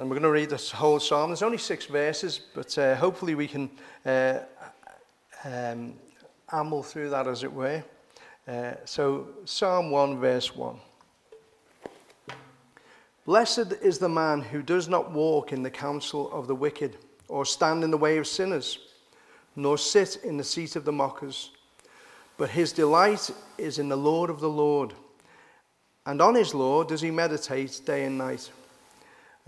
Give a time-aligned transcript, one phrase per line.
[0.00, 1.28] and we're going to read this whole psalm.
[1.28, 3.68] There's only six verses, but uh, hopefully we can
[4.06, 4.38] uh,
[5.44, 5.92] um,
[6.50, 7.84] amble through that, as it were.
[8.48, 10.76] Uh, so, Psalm 1, verse 1.
[13.26, 16.96] Blessed is the man who does not walk in the counsel of the wicked,
[17.28, 18.78] or stand in the way of sinners,
[19.54, 21.50] nor sit in the seat of the mockers.
[22.38, 24.94] But his delight is in the Lord of the Lord,
[26.06, 28.50] and on his law does he meditate day and night.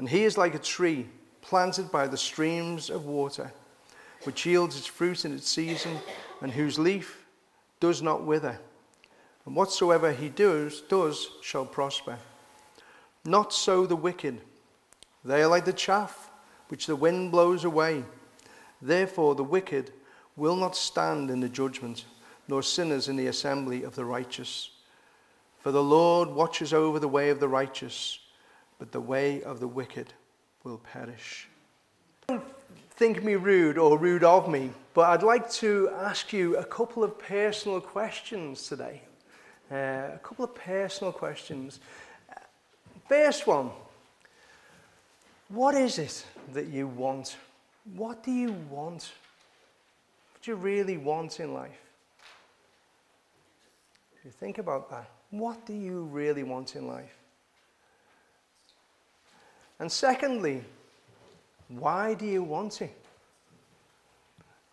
[0.02, 1.06] And he is like a tree
[1.42, 3.52] planted by the streams of water,
[4.24, 5.96] which yields its fruit in its season,
[6.40, 7.24] and whose leaf
[7.78, 8.58] does not wither.
[9.46, 12.18] And whatsoever he does, does shall prosper.
[13.24, 14.40] Not so the wicked.
[15.24, 16.32] They are like the chaff
[16.66, 18.02] which the wind blows away.
[18.80, 19.92] Therefore, the wicked
[20.34, 22.06] will not stand in the judgment,
[22.48, 24.70] nor sinners in the assembly of the righteous.
[25.60, 28.18] For the Lord watches over the way of the righteous
[28.82, 30.12] but the way of the wicked
[30.64, 31.46] will perish.
[32.26, 32.42] Don't
[32.90, 37.04] think me rude or rude of me, but I'd like to ask you a couple
[37.04, 39.02] of personal questions today.
[39.70, 39.74] Uh,
[40.14, 41.78] a couple of personal questions.
[43.08, 43.70] First one
[45.48, 47.36] What is it that you want?
[47.94, 49.12] What do you want?
[50.32, 51.80] What do you really want in life?
[54.18, 57.21] If you think about that, what do you really want in life?
[59.82, 60.62] And secondly,
[61.66, 62.96] why do you want it?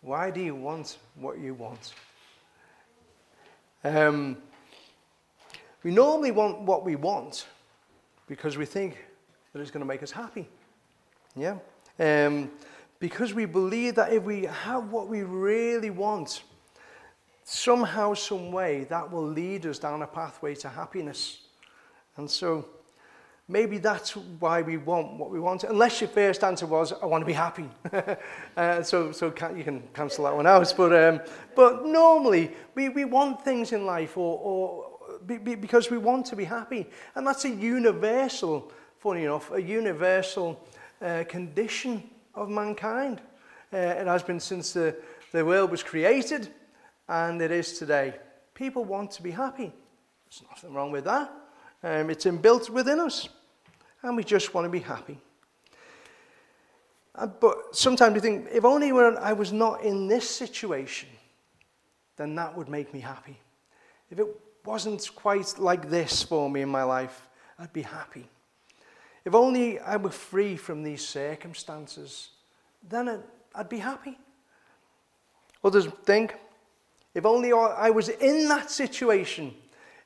[0.02, 1.94] Why do you want what you want?
[3.82, 4.36] Um,
[5.82, 7.48] we normally want what we want
[8.28, 8.98] because we think
[9.52, 10.48] that it's going to make us happy.
[11.34, 11.56] Yeah?
[11.98, 12.48] Um,
[13.00, 16.44] because we believe that if we have what we really want,
[17.42, 21.40] somehow, some way, that will lead us down a pathway to happiness.
[22.16, 22.64] And so,
[23.50, 27.22] Maybe that's why we want what we want, unless your first answer was, I want
[27.22, 27.68] to be happy.
[28.56, 30.72] uh, so so can, you can cancel that one out.
[30.76, 31.20] But, um,
[31.56, 36.26] but normally, we, we want things in life or, or be, be, because we want
[36.26, 36.86] to be happy.
[37.16, 40.64] And that's a universal, funny enough, a universal
[41.02, 43.20] uh, condition of mankind.
[43.72, 44.94] Uh, it has been since the,
[45.32, 46.50] the world was created,
[47.08, 48.14] and it is today.
[48.54, 49.72] People want to be happy.
[50.28, 51.32] There's nothing wrong with that.
[51.82, 53.28] Um, it's inbuilt within us
[54.02, 55.18] and we just want to be happy.
[57.40, 61.08] But sometimes we think, if only I was not in this situation,
[62.16, 63.38] then that would make me happy.
[64.10, 64.26] If it
[64.64, 67.28] wasn't quite like this for me in my life,
[67.58, 68.28] I'd be happy.
[69.24, 72.30] If only I were free from these circumstances,
[72.88, 73.22] then
[73.54, 74.18] I'd be happy.
[75.62, 76.34] Others think,
[77.12, 79.54] if only I was in that situation,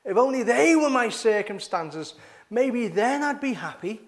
[0.03, 2.15] if only they were my circumstances,
[2.55, 3.99] maybe then I'd be happy.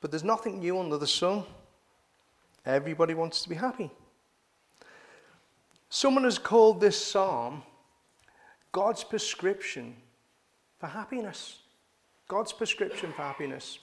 [0.00, 1.44] But there's nothing new under the sun.
[2.64, 3.90] Everybody wants to be happy.
[5.90, 7.62] Someone has called this psalm
[8.72, 9.94] God's prescription
[10.78, 11.58] for happiness.
[12.28, 13.78] God's prescription for happiness.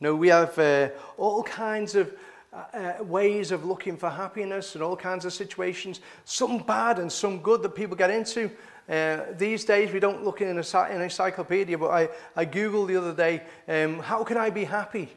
[0.00, 2.12] No, we have uh, all kinds of
[2.52, 7.10] uh, uh, ways of looking for happiness and all kinds of situations, some bad and
[7.10, 8.50] some good that people get into.
[8.86, 10.56] Uh, these days, we don't look in an
[11.02, 15.08] encyclopedia, but I, I Googled the other day, um, how can I be happy?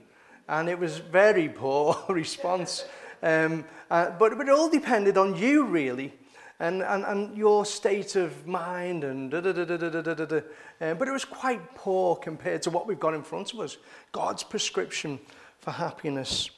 [0.47, 2.85] And it was very poor response.
[3.21, 6.13] Um, uh, but, but it all depended on you, really,
[6.59, 9.03] and, and, and your state of mind.
[9.03, 10.41] and da, da, da, da, da, da, da, da.
[10.79, 13.75] Uh, But it was quite poor compared to what we've got in front of us
[14.13, 15.19] God's prescription
[15.59, 16.49] for happiness.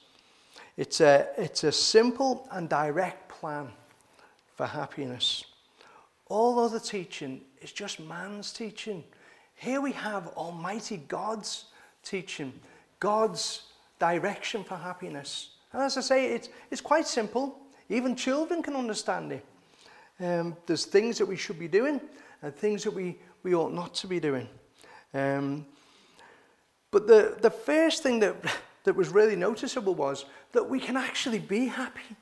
[0.78, 3.70] It's a, it's a simple and direct plan
[4.56, 5.44] for happiness.
[6.28, 9.04] All other teaching is just man's teaching.
[9.56, 11.66] Here we have Almighty God's
[12.04, 12.54] teaching,
[13.00, 13.64] God's
[13.98, 15.50] direction for happiness.
[15.74, 17.60] And as I say, it's, it's quite simple.
[17.90, 19.46] Even children can understand it.
[20.20, 22.00] Um, there's things that we should be doing
[22.44, 24.48] and things that we, we ought not to be doing.
[25.14, 25.66] Um,
[26.92, 28.36] but the, the first thing that
[28.88, 30.24] that was really noticeable was
[30.54, 32.16] that we can actually be happy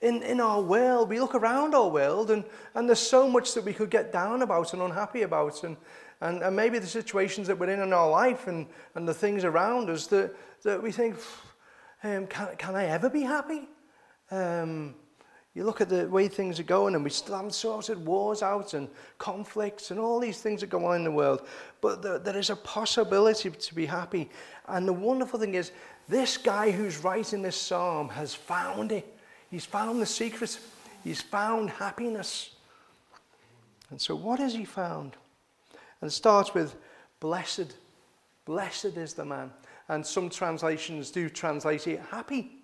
[0.00, 1.08] in, in our world.
[1.08, 2.42] We look around our world and,
[2.74, 5.62] and there's so much that we could get down about and unhappy about.
[5.62, 5.76] And,
[6.20, 8.66] and, and maybe the situations that we're in in our life and,
[8.96, 10.34] and the things around us that,
[10.64, 11.14] that we think,
[12.02, 13.68] um, can, can I ever be happy?
[14.32, 14.96] Um,
[15.56, 18.74] you look at the way things are going, and we still haven't sorted wars out
[18.74, 21.48] and conflicts and all these things that go on in the world.
[21.80, 24.28] But there, there is a possibility to be happy.
[24.68, 25.72] And the wonderful thing is,
[26.10, 29.16] this guy who's writing this psalm has found it.
[29.50, 30.58] He's found the secret.
[31.02, 32.50] He's found happiness.
[33.88, 35.16] And so, what has he found?
[36.02, 36.76] And it starts with
[37.18, 37.74] blessed.
[38.44, 39.50] Blessed is the man.
[39.88, 42.58] And some translations do translate it happy.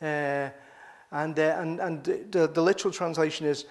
[0.00, 0.48] Uh,
[1.10, 3.64] and, uh, and, and the, the literal translation is,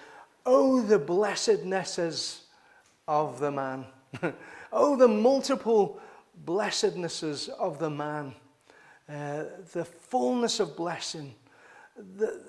[0.50, 2.46] Oh, the blessednesses
[3.06, 3.84] of the man.
[4.72, 6.00] oh, the multiple
[6.46, 8.34] blessednesses of the man.
[9.08, 11.34] Uh, the fullness of blessing.
[12.16, 12.40] The,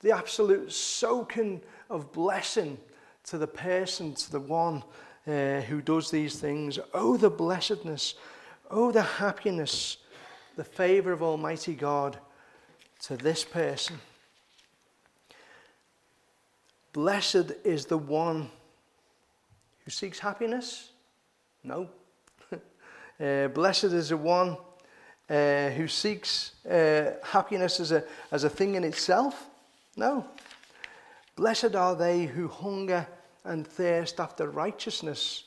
[0.00, 2.76] the absolute soaking of blessing
[3.24, 4.82] to the person, to the one
[5.26, 6.78] uh, who does these things.
[6.92, 8.16] Oh, the blessedness.
[8.70, 9.96] Oh, the happiness,
[10.56, 12.18] the favor of Almighty God
[13.04, 13.98] to this person.
[16.92, 18.50] Blessed is the one
[19.84, 20.90] who seeks happiness?
[21.62, 21.88] No.
[22.52, 24.56] uh, blessed is the one
[25.28, 28.02] uh, who seeks uh, happiness as a,
[28.32, 29.48] as a thing in itself?
[29.96, 30.26] No.
[31.36, 33.06] Blessed are they who hunger
[33.44, 35.44] and thirst after righteousness,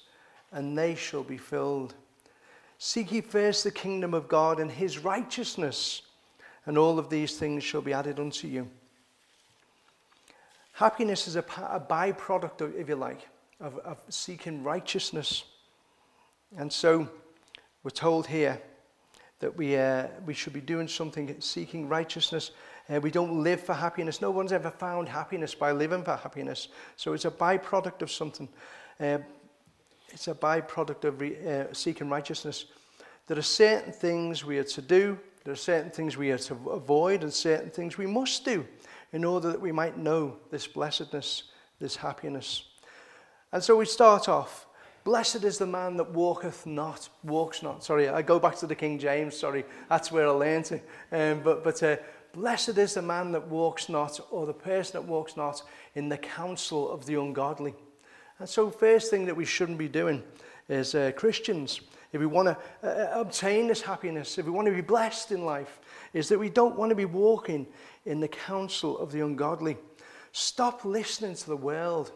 [0.51, 1.94] and they shall be filled.
[2.78, 6.04] Seek ye first the kingdom of God and his righteousness,
[6.66, 8.69] and all of these things shall be added unto you.
[10.84, 13.26] Happiness is a, a byproduct, of, if you like,
[13.62, 15.46] of, of seeking righteousness.
[16.58, 17.08] And so
[17.84, 18.62] we're told here
[19.40, 22.52] that we, uh, we should be doing something, seeking righteousness.
[22.90, 24.20] Uh, we don't live for happiness.
[24.20, 26.68] No one's ever found happiness by living for happiness.
[26.98, 28.50] So it's a byproduct of something.
[29.00, 29.20] Uh,
[30.10, 32.66] it's a byproduct of re, uh, seeking righteousness.
[33.28, 36.56] There are certain things we are to do, there are certain things we are to
[36.72, 38.66] avoid, and certain things we must do
[39.13, 41.44] in order that we might know this blessedness,
[41.80, 42.63] this happiness.
[43.51, 44.68] And so we start off
[45.04, 47.83] Blessed is the man that walketh not, walks not.
[47.83, 50.89] Sorry, I go back to the King James, sorry, that's where I learned it.
[51.12, 51.98] Um, but but uh,
[52.31, 55.62] blessed is the man that walks not, or the person that walks not
[55.95, 57.75] in the counsel of the ungodly.
[58.39, 60.24] And so, first thing that we shouldn't be doing
[60.69, 61.81] as uh, Christians,
[62.13, 65.44] if we want to uh, obtain this happiness, if we want to be blessed in
[65.44, 65.81] life,
[66.13, 67.68] is that we don't want to be walking
[68.06, 69.77] in the counsel of the ungodly.
[70.31, 72.12] Stop listening to the world.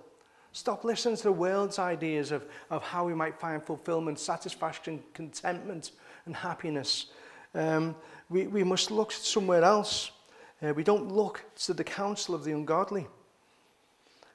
[0.52, 5.92] Stop listening to the world's ideas of, of how we might find fulfillment, satisfaction, contentment,
[6.26, 7.08] and happiness.
[7.54, 7.96] Um,
[8.30, 10.12] we, we must look somewhere else.
[10.62, 13.08] Uh, we don't look to the counsel of the ungodly.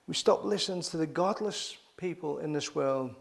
[0.07, 3.15] We stop listening to the godless people in this world.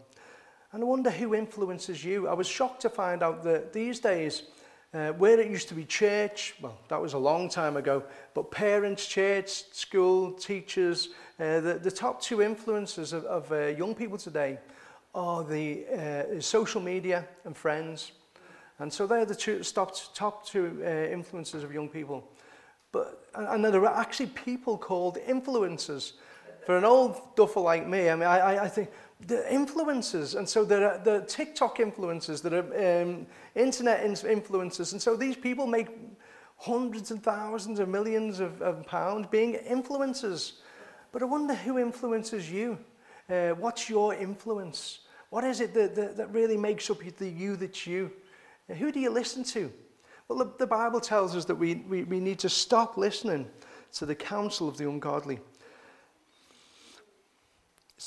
[0.72, 2.28] And I wonder who influences you.
[2.28, 4.44] I was shocked to find out that these days,
[4.94, 8.02] uh, where it used to be church, well, that was a long time ago,
[8.34, 11.08] but parents, church, school, teachers,
[11.40, 14.58] uh, the, the top two influences of, of uh, young people today
[15.14, 18.12] are the uh, social media and friends.
[18.78, 22.28] And so they're the two, top, top two uh, influences of young people.
[22.90, 26.12] But, and there are actually people called influencers.
[26.66, 28.90] For an old duffer like me, I mean, I, I think
[29.26, 35.00] the influencers, and so there are the TikTok influencers, there are um, internet influencers, and
[35.00, 35.88] so these people make
[36.56, 40.54] hundreds and thousands of millions of, of pounds being influencers.
[41.10, 42.78] But I wonder who influences you.
[43.28, 45.00] Uh, what's your influence?
[45.30, 48.10] What is it that, that, that really makes up the you that's you?
[48.78, 49.72] Who do you listen to?
[50.28, 53.48] Well, the, the Bible tells us that we, we, we need to stop listening
[53.94, 55.40] to the counsel of the ungodly.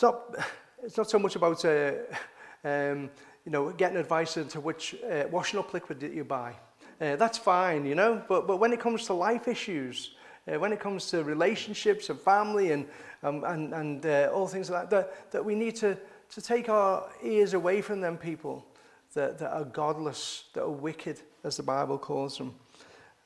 [0.01, 0.35] Not,
[0.83, 1.93] it's not so much about uh,
[2.63, 3.09] um,
[3.45, 6.55] you know, getting advice into which uh, washing up liquid that you buy.
[6.99, 10.15] Uh, that's fine, you know, but, but when it comes to life issues,
[10.47, 12.85] uh, when it comes to relationships and family and,
[13.23, 15.97] um, and, and uh, all things like that, that, that we need to,
[16.29, 18.65] to take our ears away from them people
[19.13, 22.55] that, that are godless, that are wicked, as the Bible calls them.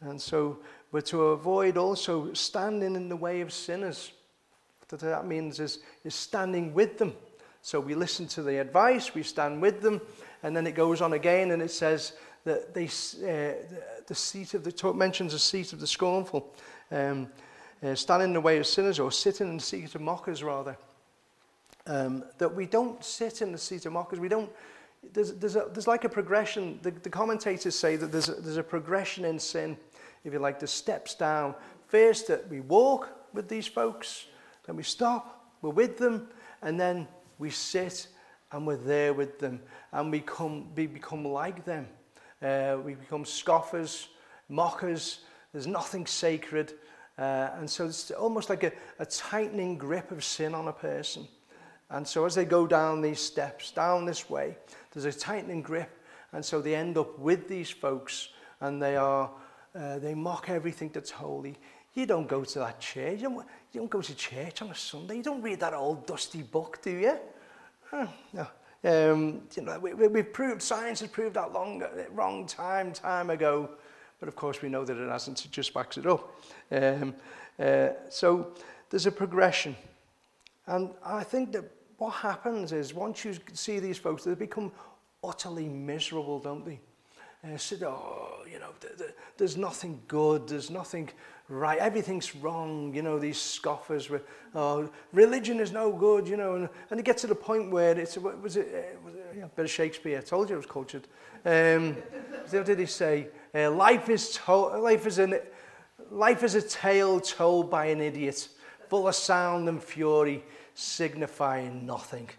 [0.02, 0.60] And so
[0.92, 4.12] we're to avoid also standing in the way of sinners.
[4.88, 7.14] What that means is, is standing with them.
[7.70, 10.02] So we listen to the advice, we stand with them,
[10.42, 13.54] and then it goes on again and it says that they, uh,
[14.08, 16.52] the seat of the, talk mentions the seat of the scornful
[16.90, 17.30] um,
[17.84, 20.76] uh, stand in the way of sinners or sitting in the seat of mockers, rather.
[21.86, 24.20] Um, that we don't sit in the seat of mockers.
[24.20, 24.50] We don't.
[25.14, 26.80] There's, there's, a, there's like a progression.
[26.82, 29.78] The, the commentators say that there's a, there's a progression in sin,
[30.24, 31.54] if you like, the steps down.
[31.86, 34.26] First, that we walk with these folks,
[34.66, 36.30] then we stop, we're with them,
[36.64, 37.08] and then
[37.40, 38.08] we sit
[38.52, 39.60] and we're there with them,
[39.92, 41.88] and we, come, we become like them.
[42.42, 44.10] Uh, we become scoffers,
[44.48, 46.74] mockers, there's nothing sacred.
[47.18, 51.28] Uh, and so it's almost like a, a tightening grip of sin on a person.
[51.90, 54.58] And so as they go down these steps, down this way,
[54.92, 55.90] there's a tightening grip.
[56.32, 58.30] And so they end up with these folks
[58.62, 59.32] and they are,
[59.76, 61.58] uh, they mock everything that's holy.
[62.00, 63.18] You don't go to that church.
[63.18, 65.18] You don't, you don't go to church on a Sunday.
[65.18, 67.18] You don't read that old dusty book, do you?
[68.32, 68.48] No.
[68.82, 73.72] Um, you know, we, we've proved, science has proved that long, wrong time, time ago.
[74.22, 75.44] But of course, we know that it hasn't.
[75.44, 76.34] It just backs it up.
[76.72, 77.14] Um,
[77.60, 78.54] uh, so
[78.90, 79.76] there's a progression.
[80.68, 81.66] And I think that
[81.98, 84.72] what happens is once you see these folks, they become
[85.22, 86.80] utterly miserable, don't they?
[87.44, 91.10] Uh, said, oh, you know, th- th- there's nothing good, there's nothing
[91.50, 94.22] right, everything's wrong, you know, these scoffers, were,
[94.56, 97.98] oh, religion is no good, you know, and, and it gets to the point where
[97.98, 100.60] it's, was it, uh, was it yeah, a bit of Shakespeare, I told you it
[100.60, 101.08] was cultured.
[101.44, 101.96] Um,
[102.50, 103.28] what did he say?
[103.54, 105.40] Uh, life, is to- life, is an,
[106.12, 108.48] life is a tale told by an idiot,
[108.88, 112.30] full of sound and fury, signifying nothing.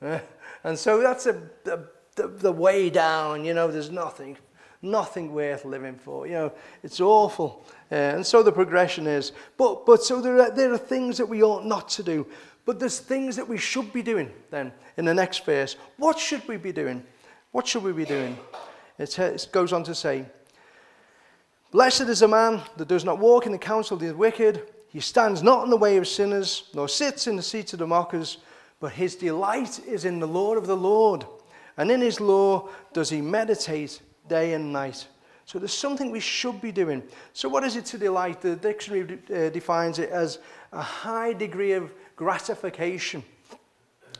[0.00, 0.20] Uh,
[0.64, 1.78] and so that's a, a
[2.16, 4.36] the, the way down, you know, there's nothing,
[4.82, 6.26] nothing worth living for.
[6.26, 7.64] You know, it's awful.
[7.90, 9.32] Uh, and so the progression is.
[9.56, 12.26] But, but so there are, there are things that we ought not to do.
[12.64, 15.76] But there's things that we should be doing then in the next verse.
[15.96, 17.04] What should we be doing?
[17.52, 18.36] What should we be doing?
[18.98, 20.26] It, goes on to say,
[21.70, 24.62] Blessed is a man that does not walk in the counsel of the wicked.
[24.88, 27.86] He stands not in the way of sinners, nor sits in the seat of the
[27.86, 28.38] mockers,
[28.80, 31.26] but his delight is in the law of the Lord
[31.76, 35.06] and in his law does he meditate day and night.
[35.46, 37.02] So there's something we should be doing.
[37.32, 38.40] So, what is it to delight?
[38.40, 40.40] The dictionary uh, defines it as
[40.72, 43.22] a high degree of gratification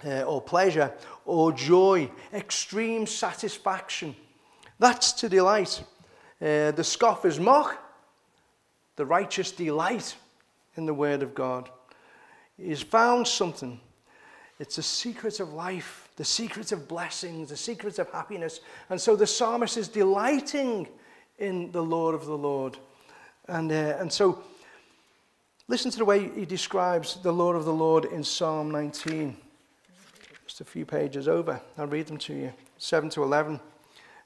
[0.04, 0.92] uh, or pleasure
[1.24, 4.14] or joy, extreme satisfaction.
[4.78, 5.82] That's to delight.
[6.40, 7.76] Uh, the scoffers mock,
[8.94, 10.14] the righteous delight
[10.76, 11.68] in the word of God.
[12.56, 13.80] He's found something.
[14.60, 18.60] It's the secret of life the secrets of blessings, the secrets of happiness.
[18.88, 20.88] And so the psalmist is delighting
[21.38, 22.78] in the Lord of the Lord.
[23.48, 24.42] And, uh, and so
[25.68, 29.36] listen to the way he describes the Lord of the Lord in Psalm 19.
[30.46, 31.60] Just a few pages over.
[31.78, 33.60] I'll read them to you 7 to 11.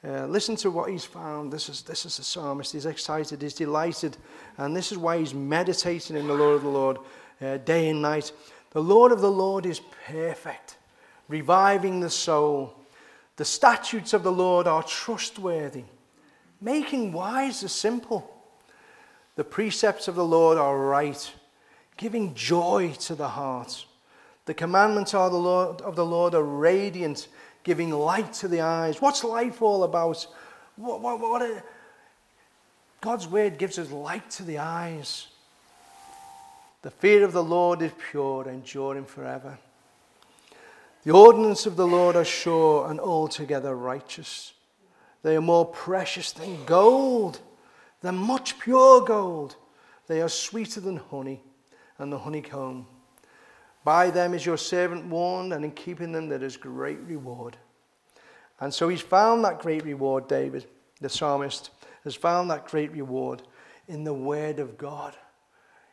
[0.02, 1.52] Uh, listen to what he's found.
[1.52, 2.72] This is, this is the psalmist.
[2.72, 4.16] He's excited, he's delighted,
[4.56, 6.98] and this is why he's meditating in the Lord of the Lord
[7.42, 8.32] uh, day and night.
[8.70, 10.76] The Lord of the Lord is perfect
[11.30, 12.74] reviving the soul.
[13.36, 15.84] The statutes of the Lord are trustworthy,
[16.60, 18.30] making wise the simple.
[19.36, 21.32] The precepts of the Lord are right,
[21.96, 23.84] giving joy to the heart.
[24.46, 27.28] The commandments of the Lord, of the Lord are radiant,
[27.62, 29.00] giving light to the eyes.
[29.00, 30.26] What's life all about?
[30.76, 31.64] What, what, what
[33.00, 35.28] God's word gives us light to the eyes.
[36.82, 39.58] The fear of the Lord is pure, enduring forever.
[41.04, 44.52] The ordinances of the Lord are sure and altogether righteous.
[45.22, 47.40] They are more precious than gold,
[48.00, 49.56] than much pure gold.
[50.06, 51.42] They are sweeter than honey
[51.98, 52.86] and the honeycomb.
[53.84, 57.56] By them is your servant warned, and in keeping them there is great reward.
[58.60, 60.66] And so he's found that great reward, David,
[61.00, 61.70] the psalmist,
[62.04, 63.42] has found that great reward
[63.88, 65.16] in the Word of God.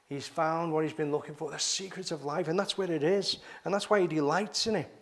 [0.07, 3.03] He's found what he's been looking for, the secrets of life, and that's where it
[3.03, 3.37] is.
[3.65, 4.93] And that's why he delights in it.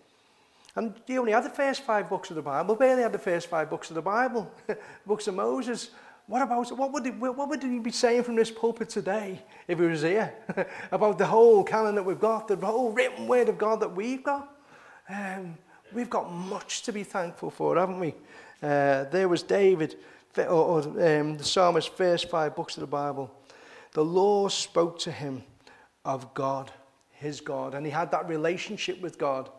[0.75, 3.48] And he only had the first five books of the Bible, barely had the first
[3.48, 4.51] five books of the Bible,
[5.05, 5.91] books of Moses.
[6.27, 9.79] What about what would, he, what would he be saying from this pulpit today if
[9.79, 10.34] he was here
[10.91, 14.24] about the whole canon that we've got, the whole written word of God that we've
[14.24, 14.58] got?
[15.08, 15.55] Um,
[15.94, 18.15] we've got much to be thankful for, haven't we?
[18.62, 19.98] Uh, there was David,
[20.38, 23.32] or, or um, the psalmist's first five books of the Bible.
[23.94, 25.44] The Lord spoke to him
[26.03, 26.72] of God,
[27.12, 29.50] his God, and he had that relationship with God.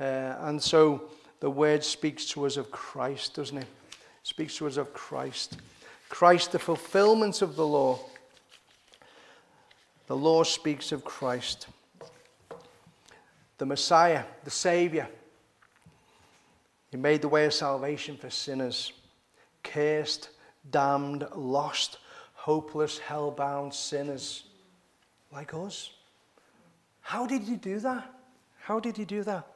[0.00, 1.02] Uh, and so
[1.40, 3.66] the word speaks to us of Christ, doesn't it?
[4.22, 5.58] Speaks to us of Christ.
[6.08, 8.00] Christ, the fulfillment of the law.
[10.06, 11.68] The law speaks of Christ.
[13.58, 15.06] The Messiah, the Savior.
[16.90, 18.92] He made the way of salvation for sinners.
[19.62, 20.30] Cursed,
[20.70, 21.98] damned, lost,
[22.34, 24.44] hopeless, hell-bound sinners
[25.30, 25.90] like us.
[27.02, 28.10] How did he do that?
[28.60, 29.46] How did he do that?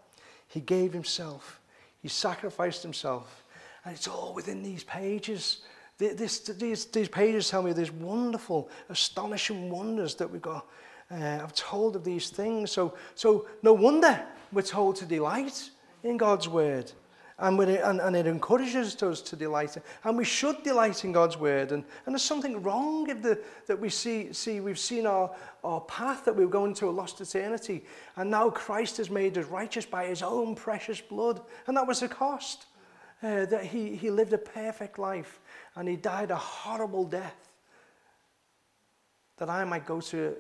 [0.54, 1.60] He gave himself.
[2.00, 3.42] He sacrificed himself.
[3.84, 5.62] And it's all within these pages.
[5.98, 10.64] This, these, these pages tell me these wonderful, astonishing wonders that we've got.
[11.10, 12.70] Uh, I've told of these things.
[12.70, 15.70] So, so no wonder we're told to delight
[16.04, 16.92] in God's word.
[17.36, 19.76] And, it, and, and, it encourages us to delight.
[19.76, 21.72] in, And we should delight in God's word.
[21.72, 25.80] And, and there's something wrong if the, that we see, see, we've seen our, our
[25.80, 27.84] path that we're going to a lost eternity.
[28.16, 31.40] And now Christ has made us righteous by his own precious blood.
[31.66, 32.66] And that was the cost.
[33.22, 35.40] Uh, that he, he lived a perfect life
[35.76, 37.48] and he died a horrible death.
[39.38, 40.36] That I might go to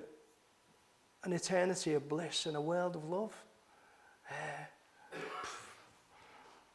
[1.24, 3.32] an eternity of bliss and a world of love.
[4.30, 4.34] Uh,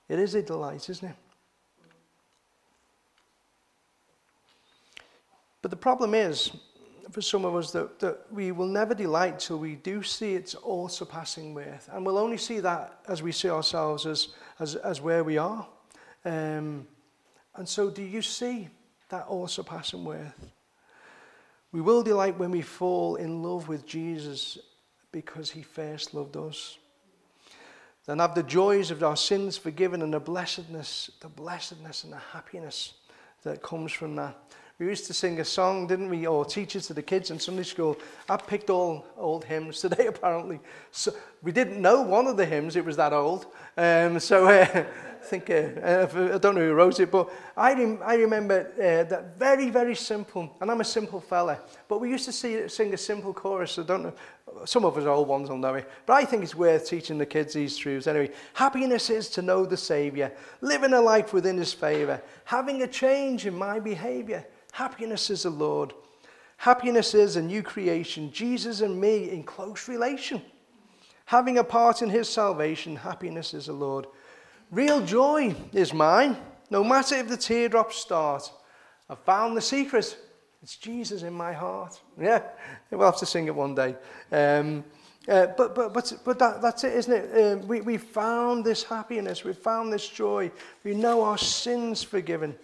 [0.09, 1.15] It is a delight, isn't it?
[5.61, 6.51] But the problem is,
[7.11, 10.55] for some of us, that, that we will never delight till we do see its
[10.55, 11.89] all surpassing worth.
[11.91, 15.67] And we'll only see that as we see ourselves as, as, as where we are.
[16.25, 16.87] Um,
[17.55, 18.69] and so, do you see
[19.09, 20.51] that all surpassing worth?
[21.71, 24.57] We will delight when we fall in love with Jesus
[25.11, 26.77] because he first loved us.
[28.05, 32.17] Then have the joys of our sins forgiven and the blessedness, the blessedness and the
[32.17, 32.93] happiness
[33.43, 34.35] that comes from that.
[34.79, 37.39] We used to sing a song, didn't we, or teach it to the kids in
[37.39, 37.97] Sunday school.
[38.29, 40.61] I picked all old hymns today, apparently.
[40.91, 41.13] So
[41.43, 43.47] we didn't know one of the hymns, it was that old.
[43.75, 44.85] Um, so uh,
[45.19, 49.03] I think, uh, I don't know who wrote it, but I, rem- I remember uh,
[49.09, 52.93] that very, very simple, and I'm a simple fella, but we used to see, sing
[52.93, 53.77] a simple chorus.
[53.77, 54.13] I don't know,
[54.65, 57.25] some of us old ones will know it, but I think it's worth teaching the
[57.25, 58.31] kids these truths anyway.
[58.53, 63.45] Happiness is to know the Saviour, living a life within His favour, having a change
[63.45, 65.93] in my behaviour Happiness is the Lord.
[66.57, 70.41] Happiness is a new creation, Jesus and me in close relation.
[71.25, 74.07] Having a part in his salvation, happiness is the Lord.
[74.71, 76.37] Real joy is mine,
[76.69, 78.51] no matter if the teardrops start.
[79.09, 80.15] I've found the secret.
[80.61, 81.99] It's Jesus in my heart.
[82.21, 82.43] Yeah,
[82.91, 83.95] we'll have to sing it one day.
[84.31, 84.83] Um,
[85.27, 87.61] uh, but but, but, but that, that's it, isn't it?
[87.61, 89.43] Um, we, we found this happiness.
[89.43, 90.51] We found this joy.
[90.83, 92.55] We know our sins forgiven.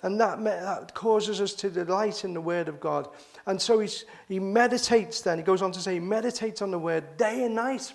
[0.00, 3.08] And that, that causes us to delight in the Word of God.
[3.46, 5.38] And so he's, he meditates then.
[5.38, 7.92] He goes on to say, he meditates on the Word day and night.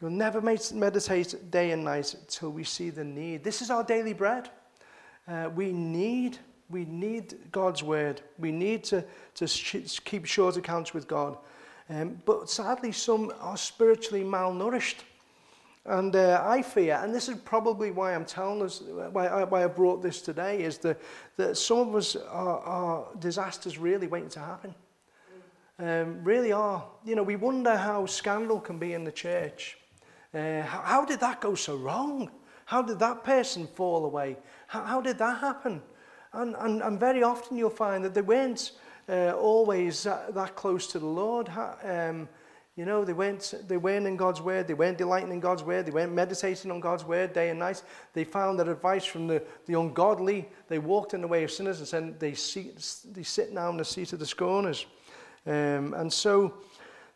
[0.00, 3.42] We'll never meditate day and night until we see the need.
[3.42, 4.48] This is our daily bread.
[5.26, 6.38] Uh, we need
[6.70, 8.20] we need God's word.
[8.38, 9.04] We need to,
[9.36, 11.38] to sh- keep short accounts with God.
[11.88, 14.96] Um, but sadly, some are spiritually malnourished.
[15.86, 19.64] And uh, I fear, and this is probably why I'm telling us, why I, why
[19.64, 21.00] I brought this today, is that,
[21.38, 24.74] that some of us are, are disasters really waiting to happen.
[25.78, 26.84] Um, really are.
[27.06, 29.78] You know, we wonder how scandal can be in the church.
[30.34, 32.30] Uh, how, how did that go so wrong?
[32.66, 34.36] How did that person fall away?
[34.66, 35.80] How, how did that happen?
[36.32, 38.72] And, and, and very often you'll find that they weren't
[39.08, 41.50] uh, always that, that close to the Lord.
[41.82, 42.28] Um,
[42.76, 44.68] you know, they weren't, they weren't in God's word.
[44.68, 45.86] They weren't delighting in God's word.
[45.86, 47.82] They weren't meditating on God's word day and night.
[48.12, 50.48] They found that advice from the, the ungodly.
[50.68, 52.32] They walked in the way of sinners and said they,
[53.12, 54.86] they sit now in the seat of the scorners.
[55.46, 56.54] Um, and so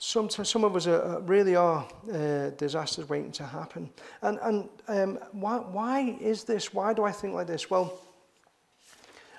[0.03, 3.88] some, some of us are, really are uh, disasters waiting to happen.
[4.23, 6.75] And, and um, why, why is this?
[6.75, 7.71] Why do I think like this?
[7.71, 8.01] Well,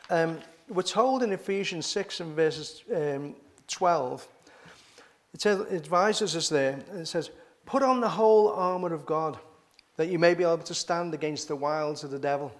[0.10, 3.36] um, we're told in Ephesians 6 and verses um,
[3.67, 4.26] 12
[5.34, 7.32] it advises us there, it says,
[7.65, 9.38] Put on the whole armour of God,
[9.97, 12.54] that you may be able to stand against the wiles of the devil.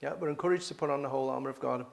[0.00, 1.84] Yeah, we're encouraged to put on the whole armour of God.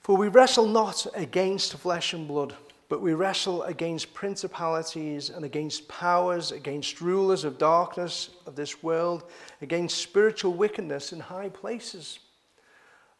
[0.00, 2.54] For we wrestle not against flesh and blood,
[2.88, 9.24] but we wrestle against principalities and against powers, against rulers of darkness of this world,
[9.62, 12.18] against spiritual wickedness in high places.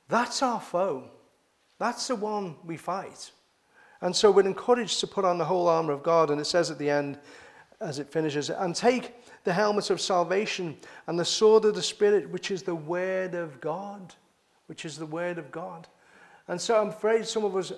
[0.09, 1.05] That's our foe.
[1.79, 3.31] That's the one we fight.
[4.01, 6.31] And so we're encouraged to put on the whole armor of God.
[6.31, 7.19] And it says at the end,
[7.81, 12.31] as it finishes, and take the helmet of salvation and the sword of the Spirit,
[12.31, 14.15] which is the word of God.
[14.67, 15.89] Which is the word of God.
[16.49, 17.73] And so I'm afraid some of us,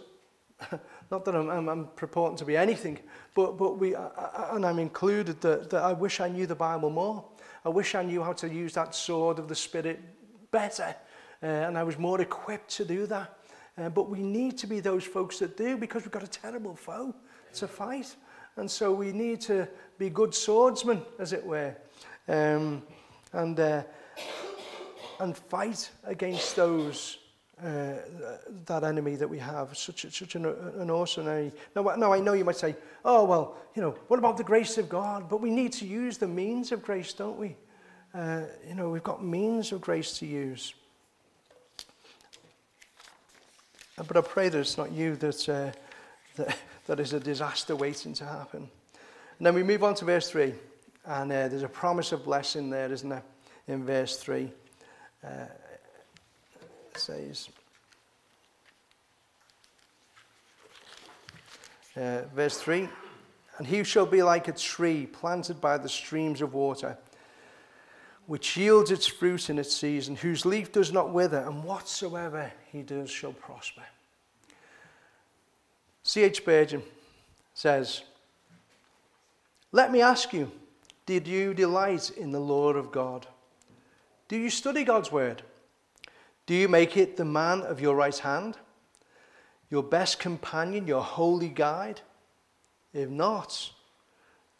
[1.11, 2.99] not that I'm, I'm, I'm purporting to be anything,
[3.35, 7.25] but, but we, and I'm included, that, that I wish I knew the Bible more.
[7.65, 10.01] I wish I knew how to use that sword of the Spirit
[10.51, 10.95] better.
[11.43, 13.39] Uh, and I was more equipped to do that.
[13.79, 16.75] Uh, but we need to be those folks that do because we've got a terrible
[16.75, 17.15] foe
[17.55, 18.17] to fight.
[18.57, 21.77] And so we need to be good swordsmen, as it were,
[22.27, 22.83] um,
[23.33, 23.83] and, uh,
[25.21, 27.19] and fight against those,
[27.63, 27.97] uh,
[28.65, 31.53] that enemy that we have, such, such an, an awesome enemy.
[31.75, 34.79] Now, now, I know you might say, oh, well, you know, what about the grace
[34.79, 35.29] of God?
[35.29, 37.57] But we need to use the means of grace, don't we?
[38.15, 40.75] Uh, you know, we've got means of grace to use.
[43.97, 45.73] But I pray that it's not you that, uh,
[46.37, 48.69] that, that is a disaster waiting to happen.
[49.39, 50.55] And then we move on to verse 3.
[51.07, 53.23] And uh, there's a promise of blessing there, isn't there?
[53.69, 54.51] In verse 3.
[55.23, 55.29] Uh,
[56.95, 57.49] it says,
[61.97, 62.89] uh, verse 3
[63.59, 66.97] And he shall be like a tree planted by the streams of water
[68.27, 72.83] which yields its fruit in its season, whose leaf does not wither, and whatsoever he
[72.83, 73.85] does shall prosper.
[76.03, 76.39] C.H.
[76.39, 76.83] Spurgeon
[77.55, 78.03] says,
[79.71, 80.51] Let me ask you,
[81.07, 83.27] did you delight in the law of God?
[84.29, 85.43] Do you study God's word?
[86.47, 88.57] Do you make it the man of your right hand,
[89.71, 92.01] your best companion, your holy guide?
[92.93, 93.73] If not,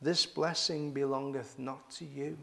[0.01, 2.37] this blessing belongeth not to you.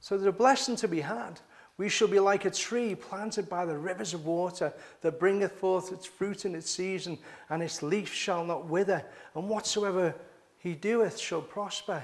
[0.00, 1.40] So there's a blessing to be had.
[1.78, 5.92] We shall be like a tree planted by the rivers of water that bringeth forth
[5.92, 7.18] its fruit in its season,
[7.50, 10.14] and its leaf shall not wither, and whatsoever
[10.58, 12.02] he doeth shall prosper.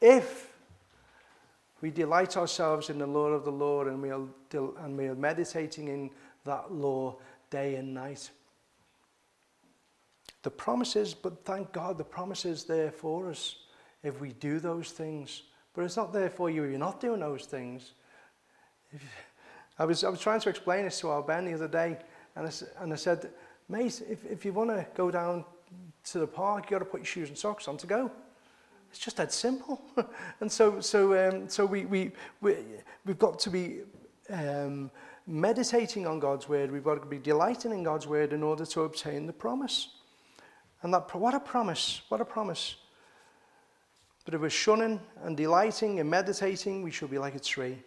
[0.00, 0.52] If
[1.80, 4.22] we delight ourselves in the law of the Lord and we are,
[4.52, 6.10] and we are meditating in
[6.44, 7.16] that law
[7.50, 8.30] day and night.
[10.42, 13.56] The promises, but thank God, the promise is there for us
[14.02, 15.42] if we do those things.
[15.74, 17.92] But it's not there for you if you're not doing those things.
[19.78, 21.96] I, was, I was trying to explain this to our Ben the other day,
[22.36, 23.30] and I, and I said,
[23.68, 25.44] mate, if, if you want to go down
[26.04, 28.10] to the park, you've got to put your shoes and socks on to go.
[28.90, 29.80] It's just that simple.
[30.40, 32.56] and so, so, um, so we, we, we,
[33.06, 33.80] we've got to be
[34.28, 34.90] um,
[35.26, 36.70] meditating on God's word.
[36.70, 39.88] We've got to be delighting in God's word in order to obtain the promise.
[40.82, 42.76] And that, what a promise, what a promise.
[44.24, 47.78] But if we're shunning and delighting and meditating, we should be like a tree.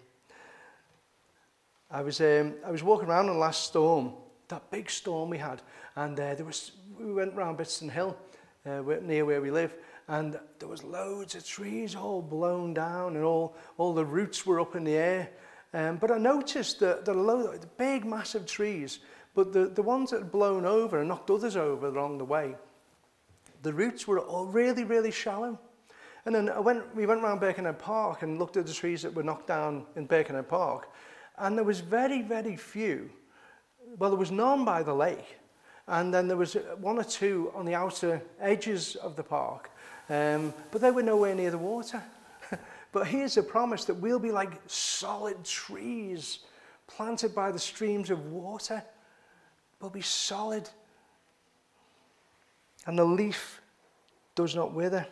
[1.92, 4.14] I was, um, I was walking around in the last storm,
[4.48, 5.62] that big storm we had,
[5.96, 8.18] and uh, there was, we went around Bidston Hill,
[8.66, 9.76] uh, near where we live,
[10.08, 14.60] and there was loads of trees all blown down, and all, all the roots were
[14.60, 15.30] up in the air.
[15.74, 19.00] Um, but I noticed that the, low, the big, massive trees,
[19.34, 22.56] but the, the ones that had blown over and knocked others over along the way,
[23.66, 25.60] the roots were all really, really shallow.
[26.26, 29.14] And then I went, we went around Birkenhead Park and looked at the trees that
[29.14, 30.90] were knocked down in Birkenhead Park.
[31.40, 33.10] And there was very, very few.
[33.98, 35.40] Well, there was none by the lake.
[35.88, 39.72] And then there was one or two on the outer edges of the park.
[40.10, 42.02] Um, but they were nowhere near the water.
[42.92, 46.40] but here's a promise that we'll be like solid trees
[46.86, 48.84] planted by the streams of water.
[49.82, 50.70] We'll be solid.
[52.86, 53.62] And the leaf
[54.36, 55.08] does not wither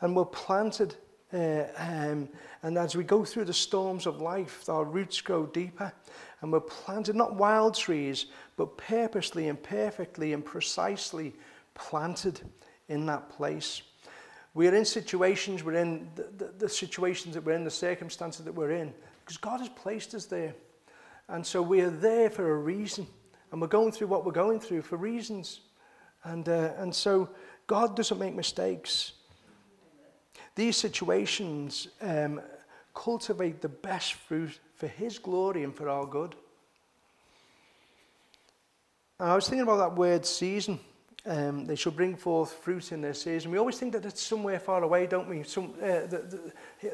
[0.00, 0.94] and we're planted.
[1.32, 2.28] Uh, um,
[2.62, 5.92] and as we go through the storms of life, our roots grow deeper.
[6.40, 8.26] And we're planted not wild trees,
[8.56, 11.34] but purposely and perfectly and precisely
[11.74, 12.40] planted
[12.88, 13.82] in that place.
[14.54, 18.54] We're in situations, we're in the, the, the situations that we're in, the circumstances that
[18.54, 20.54] we're in, because God has placed us there.
[21.28, 23.06] And so we're there for a reason.
[23.52, 25.60] And we're going through what we're going through for reasons.
[26.24, 27.28] And, uh, and so
[27.66, 29.12] God doesn't make mistakes.
[30.54, 32.40] These situations um,
[32.94, 36.34] cultivate the best fruit for His glory and for our good.
[39.20, 40.80] And I was thinking about that word season.
[41.26, 43.50] Um, they shall bring forth fruit in their season.
[43.50, 45.42] We always think that it's somewhere far away, don't we?
[45.42, 46.00] Some, uh,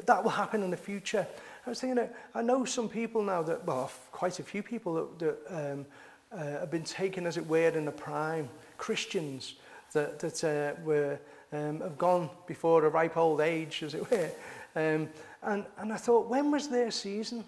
[0.05, 1.25] that will happen in the future.
[1.65, 5.19] I was thinking, I know some people now that, well, quite a few people that,
[5.19, 5.85] that um,
[6.31, 8.49] uh, have been taken, as it were, in the prime.
[8.77, 9.55] Christians
[9.93, 11.19] that, that uh, were
[11.51, 14.29] um, have gone before a ripe old age, as it were.
[14.75, 15.09] Um,
[15.41, 17.45] and, and I thought, when was their season?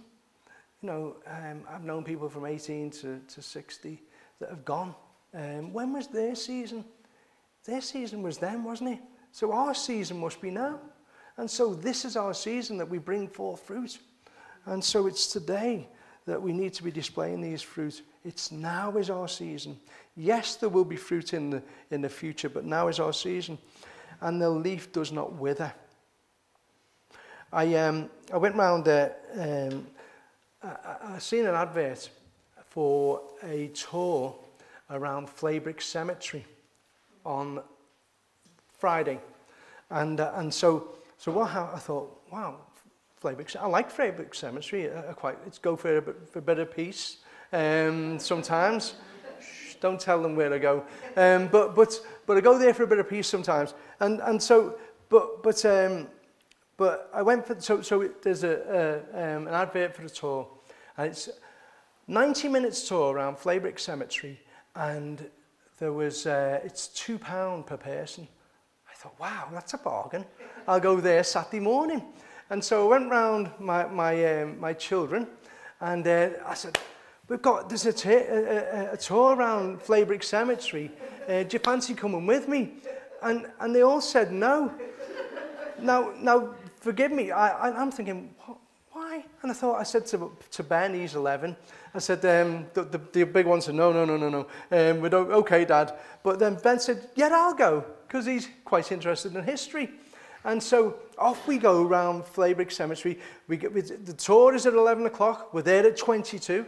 [0.82, 4.02] You know, um, I've known people from 18 to, to 60
[4.40, 4.96] that have gone.
[5.34, 6.86] Um, when was their season?
[7.66, 9.00] Their season was then, wasn't it?
[9.32, 10.80] So our season must be now.
[11.36, 14.00] And so this is our season that we bring forth fruit.
[14.66, 15.88] And so it's today
[16.26, 18.02] that we need to be displaying these fruit.
[18.28, 19.80] It's now is our season.
[20.18, 23.58] Yes, there will be fruit in the, in the future, but now is our season
[24.20, 25.72] and the leaf does not wither.
[27.54, 29.88] I, um, I went round there, um,
[30.62, 32.10] I, I seen an advert
[32.70, 34.36] for a tour
[34.90, 36.46] around Flaybrick Cemetery
[37.26, 37.62] on
[38.78, 39.22] Friday.
[39.90, 42.58] And, uh, and so, so what I thought, wow,
[43.24, 44.92] Flaybrick, I like Flaybrick Cemetery.
[44.92, 47.20] I quite, it's go for a, for a bit of peace
[47.54, 48.96] um, sometimes.
[49.40, 50.84] Shh, don't tell them where to go.
[51.16, 53.74] Um, but, but, but I go there for a bit of peace sometimes.
[54.00, 54.78] And, and so,
[55.10, 56.08] but, but, um,
[56.78, 60.48] but I went for, so, so there's a, a, um, an advert for the tour,
[60.98, 61.30] and it's
[62.08, 64.40] 90 minutes tour around Flaybrick Cemetery,
[64.76, 65.30] and
[65.80, 68.28] there was, uh, it's two pound per person.
[68.90, 70.26] I thought, wow, that's a bargain.
[70.68, 72.04] I'll go there Saturday morning.
[72.50, 75.28] And so I went round my, my, um, my children,
[75.82, 76.78] and uh, I said,
[77.28, 80.92] we've got, there's a, t- a, a, a tour around Flaybrick Cemetery.
[81.28, 82.74] Uh, do you fancy coming with me?
[83.22, 84.72] And, and they all said no.
[85.82, 88.34] now, now, forgive me, I, I, I'm thinking,
[88.92, 89.26] why?
[89.42, 91.56] And I thought, I said to, to Ben, he's 11,
[91.94, 94.48] I said, um, the, the, the big one said, no, no, no, no, no.
[94.72, 95.94] Um, we don't, okay, Dad.
[96.24, 99.90] But then Ben said, yeah, I'll go, because he's quite interested in history.
[100.44, 103.20] And so off we go around Flaybrick Cemetery.
[103.48, 105.54] We get, the tour is at 11 o'clock.
[105.54, 106.66] We're there at 22.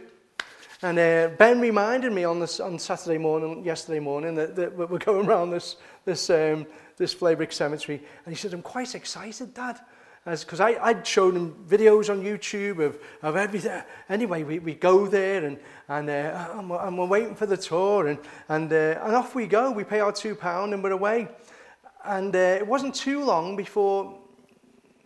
[0.82, 4.98] And uh, Ben reminded me on, this, on Saturday morning, yesterday morning, that, that we're
[4.98, 6.66] going around this, this, um,
[6.96, 8.02] this Flaybrick Cemetery.
[8.24, 9.78] And he said, I'm quite excited, Dad.
[10.24, 13.82] Because I'd shown him videos on YouTube of, of everything.
[14.08, 17.56] Anyway, we, we go there and, and, uh, and, we're, and we're waiting for the
[17.56, 18.08] tour.
[18.08, 19.70] And, and, uh, and off we go.
[19.70, 21.28] We pay our £2 and we're away.
[22.04, 24.18] And uh, it wasn't too long before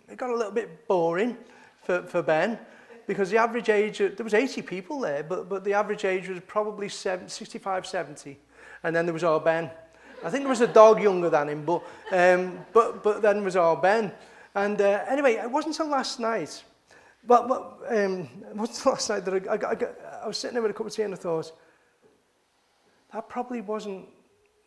[0.09, 1.37] it got a little bit boring
[1.83, 2.59] for, for Ben
[3.07, 6.41] because the average age, there was 80 people there, but, but the average age was
[6.47, 8.39] probably 70, 65, 70.
[8.83, 9.71] And then there was our Ben.
[10.23, 13.57] I think there was a dog younger than him, but, um, but, but then was
[13.57, 14.13] our Ben.
[14.55, 16.63] And uh, anyway, it wasn't until last night,
[17.27, 20.55] but, but um, it wasn't until last night that I, I, I, I was sitting
[20.55, 21.53] there with a cup of tea and I thought,
[23.13, 24.09] that probably wasn't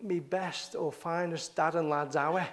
[0.02, 2.48] me best or finest dad and lad's hour.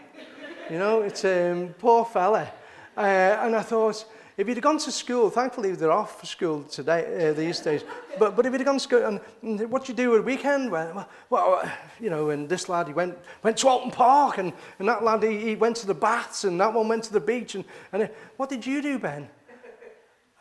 [0.70, 2.51] you know, it's um, poor fella.
[2.97, 4.05] Uh, and I thought,
[4.37, 7.85] if he'd gone to school, thankfully they're off for school today, uh, these days,
[8.18, 10.70] but, but if he'd gone to school, and what do you do at a weekend?
[10.70, 11.70] Well, well,
[12.01, 15.23] you know, and this lad, he went, went to Alton Park, and, and that lad,
[15.23, 18.11] he, he went to the baths, and that one went to the beach, and, and
[18.37, 19.29] what did you do, Ben?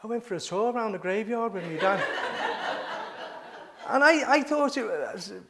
[0.03, 2.03] I went for a tour around the graveyard with my dad.
[3.89, 4.85] And I, I thought, it,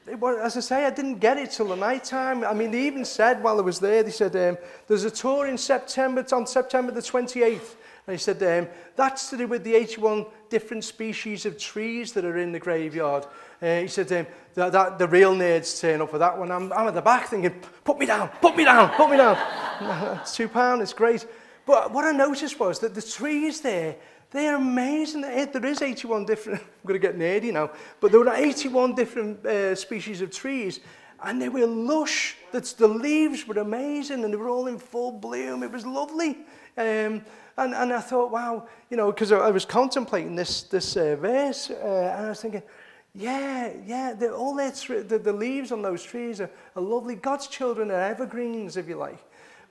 [0.07, 2.43] it was, as I say, I didn't get it till the night time.
[2.43, 5.47] I mean, they even said while I was there, they said, um, there's a tour
[5.47, 7.75] in September, on September the 28th.
[8.05, 12.25] And he said, um, that's to do with the 81 different species of trees that
[12.25, 13.25] are in the graveyard.
[13.61, 16.51] Uh, he said, um, that, that, the real nerds turn up for that one.
[16.51, 19.37] I'm, I'm at the back thinking, put me down, put me down, put me down.
[20.21, 21.25] it's two pounds, it's great.
[21.65, 23.95] But what I noticed was that the trees there,
[24.31, 25.21] they're amazing.
[25.21, 29.45] There is 81 different, I'm going to get nerdy now, but there were 81 different
[29.45, 30.81] uh, species of trees
[31.23, 32.35] and they were lush.
[32.51, 35.63] The leaves were amazing and they were all in full bloom.
[35.63, 36.39] It was lovely.
[36.77, 37.23] Um,
[37.57, 41.69] and, and I thought, wow, you know, because I, was contemplating this, this uh, verse
[41.69, 42.63] uh, and I was thinking,
[43.15, 47.13] yeah, yeah, all their the, the leaves on those trees are, are lovely.
[47.13, 49.19] God's children are evergreens, if you like.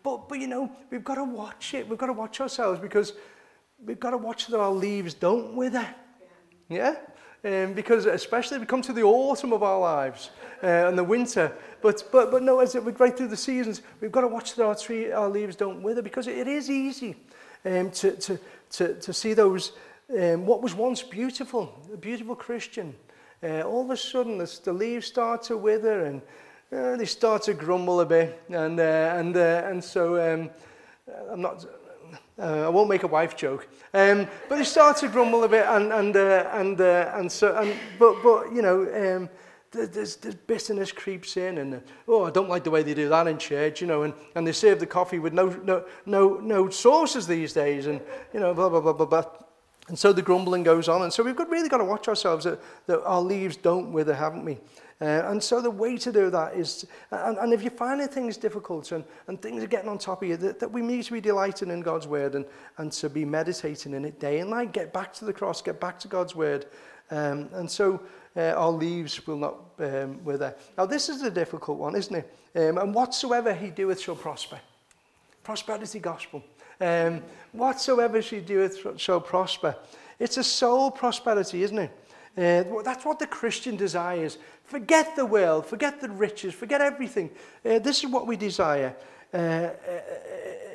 [0.04, 1.88] But, but, you know, we've got to watch it.
[1.88, 3.14] We've got to watch ourselves because
[3.84, 5.86] we've got to watch that our leaves don't wither.
[6.68, 6.96] Yeah?
[7.44, 10.30] Um, because especially we come to the autumn of our lives
[10.62, 11.52] uh, and the winter.
[11.80, 14.64] But, but, but no, as it, right through the seasons, we've got to watch that
[14.64, 17.16] our, tree, our leaves don't wither because it is easy
[17.64, 18.38] um, to, to,
[18.70, 19.72] to, to see those,
[20.18, 22.94] um, what was once beautiful, a beautiful Christian.
[23.42, 26.22] Uh, all of a sudden, the, the leaves start to wither and
[26.72, 28.42] uh, they start to grumble a bit.
[28.48, 30.50] And, uh, and, uh, and so um,
[31.30, 31.66] I'm not
[32.38, 33.68] uh, I won't make a wife joke.
[33.94, 37.74] Um, but they start to grumble a bit, and and uh, and and so and
[37.98, 39.28] but but you know.
[39.72, 43.26] There's, there's bitterness creeps in and oh I don't like the way they do that
[43.26, 46.68] in church you know and, and they serve the coffee with no no no no
[46.68, 47.98] sauces these days and
[48.34, 49.24] you know blah blah blah blah blah
[49.88, 52.44] and so the grumbling goes on and so we've got, really got to watch ourselves
[52.44, 54.58] that, that our leaves don't wither haven't we
[55.02, 58.36] Uh, and so the way to do that is, and, and if you're finding things
[58.36, 61.12] difficult and, and things are getting on top of you, that, that we need to
[61.12, 62.44] be delighting in God's word and,
[62.78, 64.70] and to be meditating in it day and night.
[64.72, 66.66] Get back to the cross, get back to God's word.
[67.10, 68.00] Um, and so
[68.36, 70.54] uh, our leaves will not um, wither.
[70.76, 72.34] Now, this is the difficult one, isn't it?
[72.54, 74.60] Um, and whatsoever he doeth shall prosper.
[75.42, 76.42] Prosperity gospel.
[76.80, 79.76] Um, whatsoever she doeth shall prosper.
[80.18, 81.90] It's a soul prosperity, isn't it?
[82.36, 84.38] Uh, that's what the Christian desires.
[84.64, 87.30] Forget the world, forget the riches, forget everything.
[87.64, 88.94] Uh, this is what we desire.
[89.34, 89.70] Uh, uh,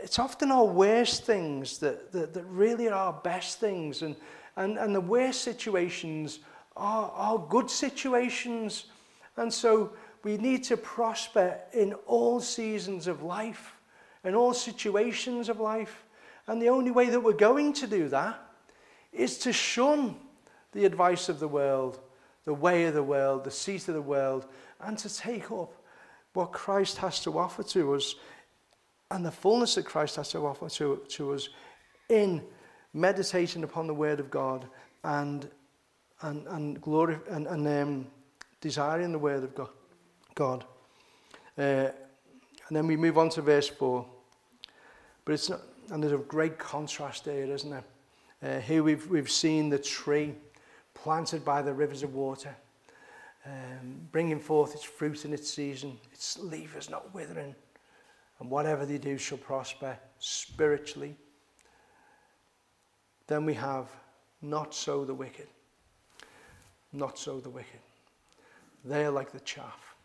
[0.04, 4.04] it's often our worst things that, that, that really are our best things.
[4.04, 4.16] And,
[4.56, 6.40] and, and the worst situations
[6.78, 8.86] are, are good situations.
[9.36, 13.76] And so we need to prosper in all seasons of life,
[14.24, 16.06] in all situations of life.
[16.48, 18.40] And the only way that we're going to do that
[19.12, 20.16] is to shun
[20.72, 22.00] the advice of the world,
[22.46, 24.46] the way of the world, the seat of the world,
[24.82, 25.74] and to take up
[26.34, 28.16] what Christ has to offer to us
[29.10, 31.50] and the fullness that Christ has to offer to, to us
[32.10, 32.44] in
[32.94, 34.68] meditating upon the Word of God
[35.04, 35.50] and,
[36.22, 38.08] and, and, glory, and, and um,
[38.62, 39.70] desiring the Word of God.
[40.36, 40.66] God.
[41.58, 41.90] Uh,
[42.68, 44.06] and then we move on to verse 4.
[45.26, 47.84] But it's not, and there's a great contrast there, isn't there?
[48.42, 50.36] Uh, here we've, we've seen the tree
[50.94, 52.56] planted by the rivers of water,
[53.46, 55.98] um, bringing forth its fruit in its season.
[56.12, 57.56] Its leaf is not withering,
[58.40, 61.16] and whatever they do shall prosper spiritually.
[63.28, 63.90] Then we have
[64.42, 65.48] not so the wicked.
[66.94, 67.80] Not so the wicked.
[68.86, 69.96] They are like the chaff.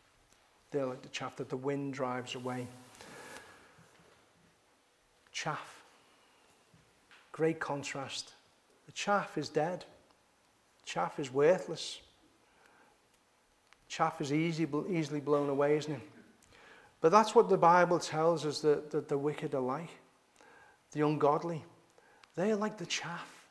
[0.71, 2.67] They're like the chaff that the wind drives away.
[5.31, 5.83] chaff.
[7.31, 8.33] Great contrast.
[8.87, 9.85] The chaff is dead.
[10.85, 12.01] Chaff is worthless.
[13.89, 16.01] Chaff is easy, easily blown away, isn't it?
[17.01, 19.91] But that's what the Bible tells us that, that the wicked are like,
[20.93, 21.65] the ungodly.
[22.37, 23.49] They are like the chaff.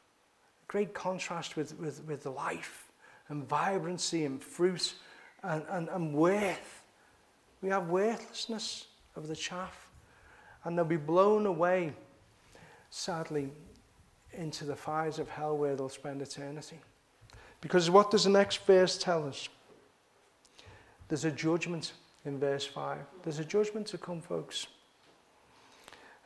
[0.68, 2.91] Great contrast with, with, with life
[3.32, 4.94] and vibrancy and fruit
[5.42, 6.84] and, and, and worth.
[7.62, 9.88] We have worthlessness of the chaff.
[10.64, 11.94] And they'll be blown away,
[12.90, 13.50] sadly,
[14.34, 16.80] into the fires of hell where they'll spend eternity.
[17.62, 19.48] Because what does the next verse tell us?
[21.08, 21.94] There's a judgment
[22.26, 23.00] in verse 5.
[23.24, 24.68] There's a judgment to come, folks.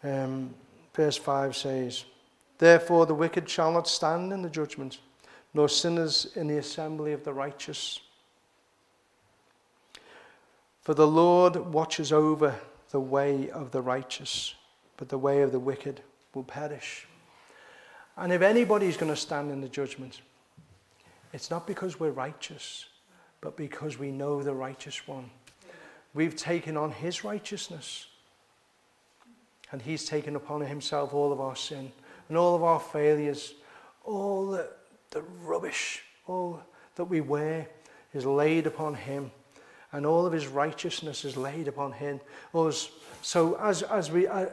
[0.03, 0.53] Um,
[0.93, 2.05] verse 5 says,
[2.57, 4.99] Therefore the wicked shall not stand in the judgment,
[5.55, 8.01] nor sinners in the assembly of the righteous.
[10.81, 12.53] For the Lord watches over
[12.91, 14.53] the way of the righteous,
[14.97, 16.01] but the way of the wicked
[16.33, 17.07] will perish.
[18.17, 20.21] And if anybody's going to stand in the judgment,
[21.31, 22.85] it's not because we're righteous,
[23.39, 25.29] but because we know the righteous one.
[26.13, 28.07] We've taken on his righteousness.
[29.71, 31.91] And he's taken upon himself all of our sin
[32.27, 33.53] and all of our failures,
[34.03, 34.69] all the,
[35.15, 36.61] the rubbish, all
[36.95, 37.67] that we wear
[38.13, 39.31] is laid upon him
[39.93, 42.19] and all of his righteousness is laid upon him.
[42.53, 42.89] Us.
[43.21, 44.47] So as, as we, uh,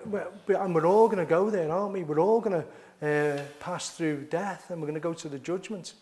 [0.49, 2.05] and we're all going to go there, aren't we?
[2.05, 2.67] We're all going to
[3.05, 5.95] uh, pass through death and we're going to go to the judgment.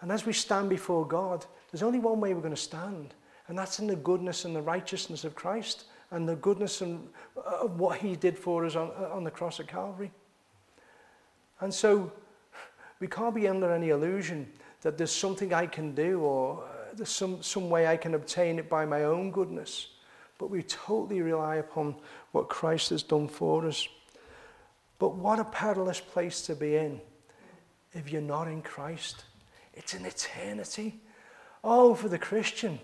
[0.00, 3.14] And as we stand before God, there's only one way we're going to stand,
[3.46, 7.66] and that's in the goodness and the righteousness of Christ and the goodness and, uh,
[7.66, 10.10] what he did for us on, uh, on the cross at Calvary.
[11.60, 12.10] And so
[13.00, 14.50] we can't be under any illusion
[14.82, 18.58] that there's something I can do or uh, there's some, some way I can obtain
[18.58, 19.88] it by my own goodness.
[20.38, 21.96] But we totally rely upon
[22.32, 23.88] what Christ has done for us.
[24.98, 27.00] But what a perilous place to be in
[27.92, 29.24] if you're not in Christ.
[29.74, 31.00] It's an eternity.
[31.62, 32.78] Oh, for the Christian.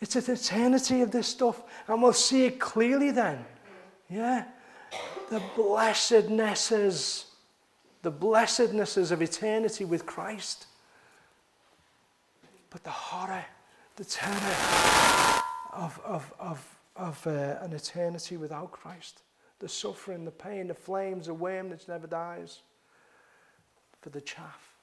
[0.00, 1.62] It's an eternity of this stuff.
[1.88, 3.44] And we'll see it clearly then.
[4.08, 4.44] Yeah?
[5.30, 7.24] The blessednesses,
[8.06, 10.66] the blessednesses of eternity with Christ.
[12.70, 13.44] But the horror,
[13.96, 15.42] the terror
[15.72, 19.22] of, of, of, of uh, an eternity without Christ,
[19.58, 22.60] the suffering, the pain, the flames, the worm that never dies,
[24.02, 24.76] for the chaff.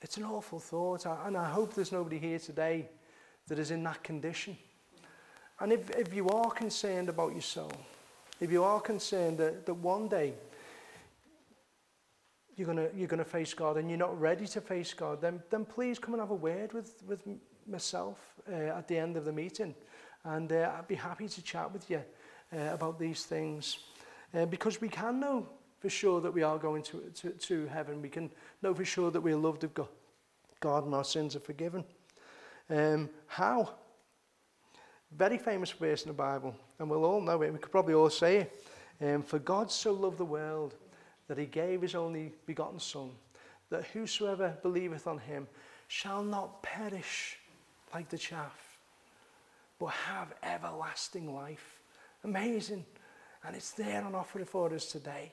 [0.00, 2.88] It's an awful thought, and I hope there's nobody here today
[3.48, 4.56] that is in that condition.
[5.58, 7.72] And if, if you are concerned about your soul,
[8.38, 10.34] if you are concerned that, that one day
[12.56, 15.64] you're going you're gonna face God and you're not ready to face God, then, then
[15.64, 17.22] please come and have a word with, with
[17.66, 18.18] myself
[18.50, 19.74] uh, at the end of the meeting.
[20.24, 22.02] And uh, I'd be happy to chat with you
[22.56, 23.78] uh, about these things.
[24.34, 25.48] Uh, because we can know
[25.80, 28.00] for sure that we are going to, to, to heaven.
[28.00, 28.30] We can
[28.62, 29.88] know for sure that we're loved of God,
[30.60, 31.84] God and our sins are forgiven.
[32.70, 33.74] Um, how?
[35.10, 37.52] Very famous verse in the Bible, and we'll all know it.
[37.52, 38.64] We could probably all say it.
[39.00, 40.74] Um, For God so loved the world
[41.32, 43.08] that he gave his only begotten Son,
[43.70, 45.48] that whosoever believeth on him
[45.88, 47.38] shall not perish
[47.94, 48.76] like the chaff,
[49.78, 51.80] but have everlasting life.
[52.22, 52.84] Amazing.
[53.46, 55.32] And it's there on offer for us today.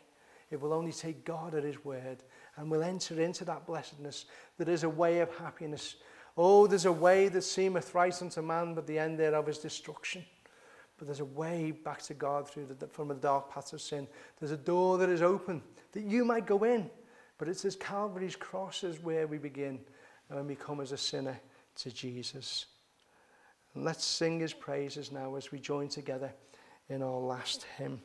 [0.49, 2.23] It will only take God at his word,
[2.55, 4.23] and we'll enter into that blessedness
[4.57, 5.97] that is a way of happiness.
[6.37, 10.23] Oh, there's a way that seemeth right unto man, but the end thereof is destruction.
[10.99, 14.05] But there's a way back to God through the, from the dark paths of sin.
[14.39, 16.91] There's a door that is open that you might go in.
[17.37, 19.79] But it's as Calvary's cross is where we begin
[20.27, 21.39] when we come as a sinner
[21.77, 22.65] to Jesus.
[23.73, 26.33] And let's sing his praises now as we join together
[26.89, 28.01] in our last hymn.